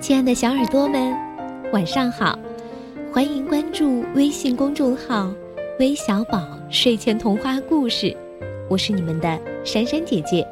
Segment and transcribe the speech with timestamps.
[0.00, 1.14] 亲爱的小耳朵们，
[1.74, 2.38] 晚上好！
[3.12, 5.30] 欢迎关注微信公众号
[5.78, 8.16] “微小宝睡前童话故事”，
[8.70, 10.46] 我是你们的珊珊姐姐。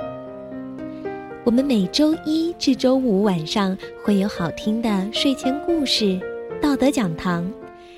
[1.44, 6.20] 我们每周一至周五晚上会有好听的睡前故事、
[6.60, 7.50] 道德讲堂，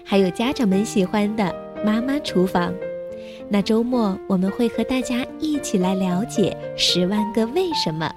[0.05, 1.52] 还有家长们喜欢的
[1.84, 2.73] 妈妈厨房。
[3.48, 8.09] 那周末我们会和大家一起来了解《十万个为什么》，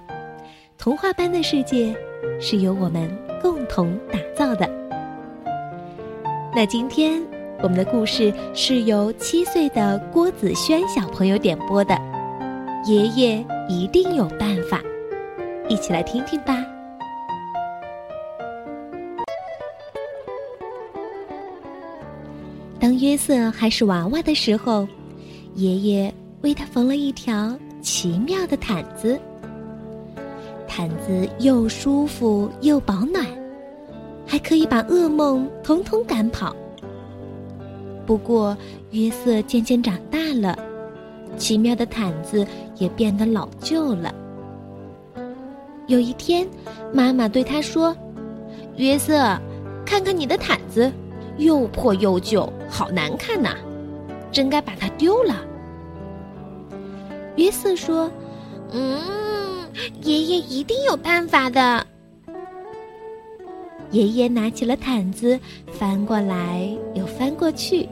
[0.77, 1.95] 童话般的世界
[2.39, 3.09] 是由我们
[3.43, 4.67] 共同打造的。
[6.55, 7.21] 那今天
[7.61, 11.93] 我们的故事是由七岁的郭子轩小朋友点播的，
[12.89, 14.79] 《爷爷一定有办法》，
[15.69, 16.65] 一起来听听吧。
[22.79, 24.87] 当约瑟还是娃娃的时候。
[25.55, 29.19] 爷爷为他缝了一条奇妙的毯子，
[30.75, 33.23] 毯子又舒服又保暖，
[34.25, 36.55] 还可以把噩梦统统赶跑。
[38.07, 38.57] 不过，
[38.89, 40.57] 约瑟渐渐长大了，
[41.37, 42.43] 奇妙的毯子
[42.77, 44.11] 也变得老旧了。
[45.85, 46.47] 有一天，
[46.91, 47.95] 妈妈对他说
[48.77, 49.37] ：“约瑟，
[49.85, 50.91] 看看你的毯子，
[51.37, 53.55] 又破又旧，好难看呐。”
[54.33, 55.35] 真该把它丢了。
[57.35, 58.09] 约瑟说
[58.73, 58.99] ：“嗯，
[60.03, 61.85] 爷爷一定有办法的。”
[63.91, 65.39] 爷爷拿起了毯子，
[65.71, 67.87] 翻过来又翻过去。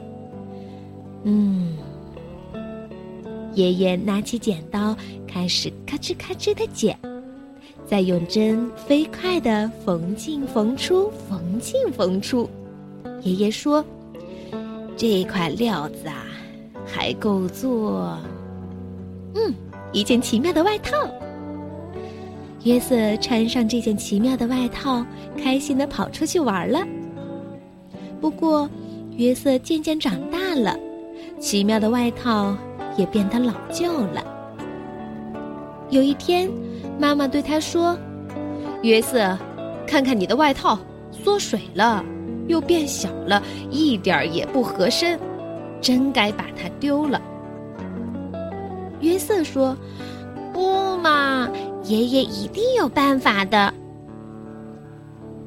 [1.24, 1.76] 嗯，
[3.54, 4.96] 爷爷拿起剪刀，
[5.28, 6.98] 开始咔吱咔吱的剪，
[7.86, 12.50] 再用针飞快的缝进缝出，缝进缝出。
[13.22, 13.84] 爷爷说
[14.96, 16.26] ：“这块料子啊。”
[16.84, 18.18] 还够做，
[19.34, 19.54] 嗯，
[19.92, 21.08] 一件奇妙的外套。
[22.64, 25.04] 约瑟穿上这件奇妙的外套，
[25.36, 26.86] 开心的跑出去玩了。
[28.20, 28.68] 不过，
[29.16, 30.78] 约瑟渐渐长大了，
[31.40, 32.56] 奇妙的外套
[32.96, 34.24] 也变得老旧了。
[35.90, 36.48] 有一天，
[36.98, 37.98] 妈妈对他说
[38.82, 39.36] ：“约瑟，
[39.86, 40.78] 看看你的外套，
[41.10, 42.04] 缩水了，
[42.46, 45.18] 又变小了，一点儿也不合身。”
[45.82, 47.20] 真该把它丢了。
[49.00, 49.76] 约瑟说
[50.54, 51.50] ：“不嘛，
[51.84, 53.72] 爷爷一定有办法的。”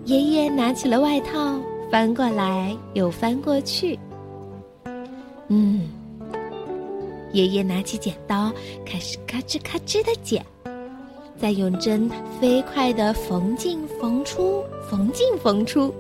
[0.06, 1.59] 爷爷拿起了外套，
[1.91, 4.00] 翻过来又翻过去。
[5.47, 5.90] 嗯，
[7.31, 8.51] 爷爷拿起剪刀，
[8.85, 10.46] 开始咔吱咔吱的剪，
[11.38, 12.09] 再用针
[12.40, 15.94] 飞快的缝进缝出，缝进缝出。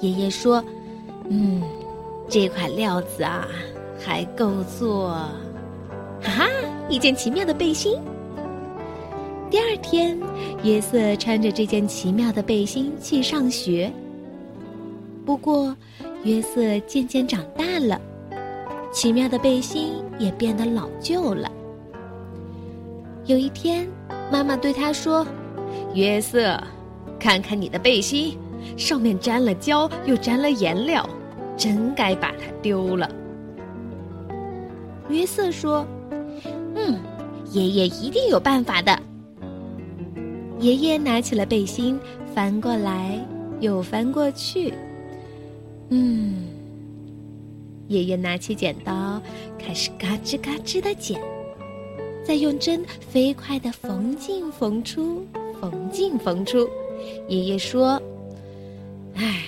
[0.00, 0.62] 爷爷说
[1.28, 1.62] ：“嗯。”
[2.30, 3.48] 这块料子啊，
[3.98, 5.08] 还够做，
[6.20, 6.46] 哈哈，
[6.90, 7.98] 一件奇妙的背心。
[9.50, 10.18] 第二天，
[10.62, 13.90] 约瑟穿着这件奇妙的背心去上学。
[15.24, 15.74] 不过，
[16.22, 17.98] 约瑟渐渐长大了，
[18.92, 21.50] 奇妙的背心也变得老旧了。
[23.24, 23.88] 有一天，
[24.30, 25.26] 妈妈对他说
[25.94, 26.62] ：“约瑟，
[27.18, 28.36] 看看你的背心，
[28.76, 31.08] 上面沾了胶，又沾了颜料。”
[31.56, 33.10] 真该把它丢了。
[35.08, 35.84] 约瑟说
[36.76, 37.00] ：“嗯，
[37.50, 38.96] 爷爷一定有办法的。”
[40.58, 41.98] 爷爷拿起了背心，
[42.34, 43.18] 翻过来
[43.60, 44.74] 又翻过去。
[45.90, 46.46] 嗯，
[47.86, 49.22] 爷爷拿起剪刀，
[49.58, 51.20] 开始嘎吱嘎吱的剪，
[52.24, 55.24] 再用针飞快的缝进缝出，
[55.60, 56.68] 缝进缝出。
[57.28, 58.00] 爷爷说
[59.14, 59.42] ：“唉，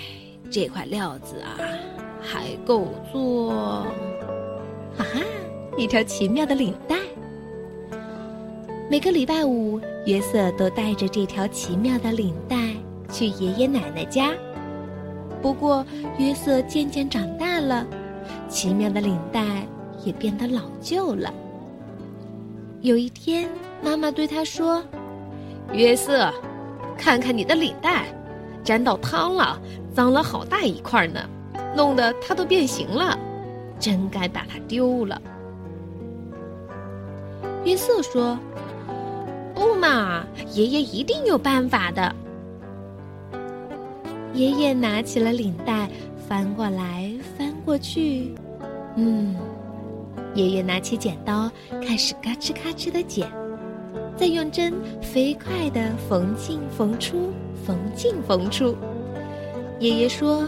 [0.50, 1.58] 这块料子啊。”
[2.22, 3.50] 还够做，
[4.94, 5.20] 哈哈，
[5.78, 6.74] 一条奇妙的领。
[8.90, 12.56] 每个礼拜五，约瑟都带着这条奇妙的领带
[13.08, 14.32] 去爷爷奶奶家。
[15.40, 15.86] 不过，
[16.18, 17.86] 约瑟渐渐长大了，
[18.48, 19.64] 奇妙的领带
[20.04, 21.32] 也变得老旧了。
[22.80, 23.48] 有一天，
[23.80, 24.82] 妈妈对他说
[25.72, 26.28] ：“约瑟，
[26.98, 28.06] 看看你的领带，
[28.64, 29.56] 沾到汤了，
[29.94, 31.20] 脏了好大一块呢。”
[31.76, 33.16] 弄得它都变形了，
[33.78, 35.22] 真该把它丢了。
[37.62, 38.36] 约瑟说
[39.80, 42.14] ：“嘛，爷爷一定有办法的。”
[44.34, 45.88] 爷爷拿起了领带，
[46.28, 48.32] 翻过来翻过去，
[48.94, 49.34] 嗯，
[50.34, 51.50] 爷爷拿起剪刀，
[51.84, 53.28] 开始嘎吱嘎吱的剪，
[54.16, 54.72] 再用针
[55.02, 57.32] 飞快的缝进缝出，
[57.66, 58.76] 缝进缝出。
[59.80, 60.46] 爷爷说。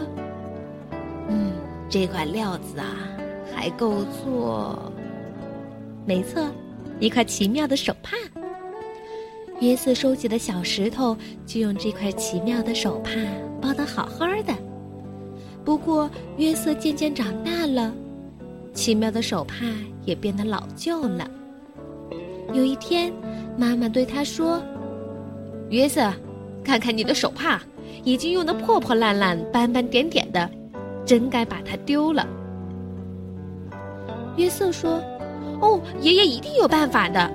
[1.27, 1.53] 嗯，
[1.89, 2.85] 这块料子啊，
[3.55, 4.91] 还够做。
[6.05, 6.45] 没错，
[6.99, 8.15] 一块奇妙的手帕。
[9.59, 11.15] 约瑟收集的小石头
[11.45, 13.11] 就用这块奇妙的手帕
[13.61, 14.53] 包得好好的。
[15.63, 17.93] 不过，约瑟渐渐长大了，
[18.73, 19.65] 奇妙的手帕
[20.03, 21.25] 也变得老旧了。
[22.51, 23.13] 有一天，
[23.57, 24.61] 妈妈对他说
[25.71, 26.11] ：“约瑟，
[26.63, 27.61] 看看你的手帕，
[28.03, 30.49] 已经用得破破烂烂、斑斑点点的，
[31.05, 32.27] 真该把它丢了。”
[34.35, 35.01] 约瑟说
[35.61, 37.31] ：“哦，爷爷一定有办法的。”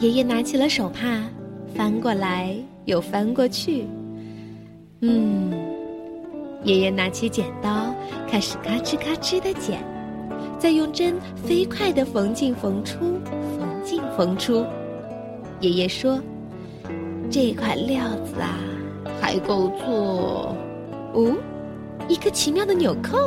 [0.00, 1.22] 爷爷拿起了手帕，
[1.74, 2.56] 翻过来
[2.86, 3.84] 又翻过去。
[5.00, 5.52] 嗯，
[6.64, 7.94] 爷爷拿起剪刀，
[8.26, 9.78] 开始咔哧咔哧的剪，
[10.58, 12.98] 再用针飞快的缝进缝出，
[13.58, 14.64] 缝进缝出。
[15.60, 16.18] 爷爷说
[17.30, 18.58] ：“这块料子啊，
[19.20, 20.56] 还够做
[21.12, 21.36] 哦，
[22.08, 23.18] 一个奇妙的纽扣。”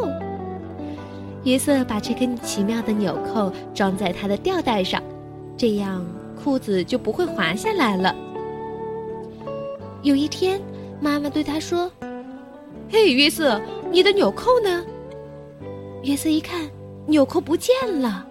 [1.45, 4.99] 约瑟把这根奇妙的纽扣装在他的吊带上，
[5.55, 6.03] 这样。
[6.43, 8.13] 裤子就不会滑下来了。
[10.01, 10.59] 有一天，
[10.99, 11.89] 妈妈对他说
[12.91, 14.83] ：“嘿，约瑟，你的纽扣呢？”
[16.03, 16.69] 约瑟一看，
[17.05, 18.25] 纽扣不见了。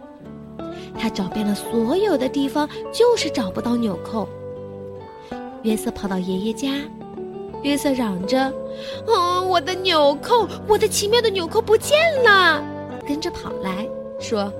[0.99, 4.29] 他找遍了所有的地方，就是找不到纽扣。
[5.62, 6.69] 约瑟跑到爷爷家，
[7.62, 8.53] 约瑟嚷着
[9.08, 12.62] ：“哦，我的纽扣，我的奇妙的纽扣不见了！”
[13.08, 13.88] 跟着跑来
[14.20, 14.53] 说：“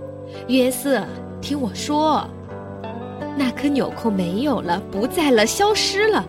[0.49, 1.05] 约瑟，
[1.43, 2.27] 听我说。”
[3.37, 6.25] 那颗纽扣没有了，不在了，消失了。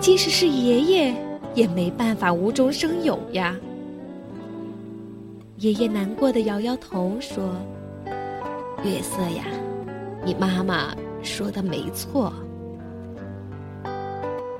[0.00, 1.14] 即使是爷爷，
[1.54, 3.54] 也没办法无中生有呀。
[5.56, 7.50] 爷爷难过的摇摇头说
[8.82, 9.44] ：“月色呀，
[10.24, 12.32] 你妈妈说的没错。”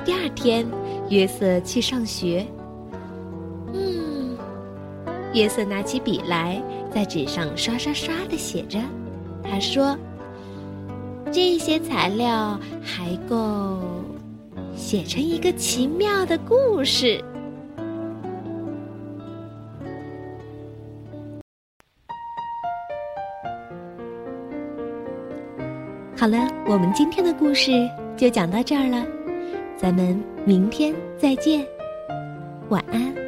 [0.05, 0.67] 第二天，
[1.09, 2.47] 约瑟去上学。
[3.73, 4.37] 嗯，
[5.33, 6.63] 约瑟拿起笔来，
[6.93, 8.79] 在纸上刷刷刷的写着。
[9.43, 9.97] 他说。
[11.31, 13.79] 这些材料还够
[14.75, 17.23] 写成一个奇妙的故事。
[26.17, 27.71] 好了，我们今天的故事
[28.17, 29.07] 就讲到这儿了，
[29.77, 31.65] 咱们明天再见，
[32.71, 33.28] 晚安。